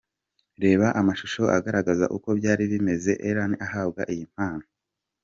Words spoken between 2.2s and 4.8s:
byari bimeze Ellen ahabwa iyi mpano.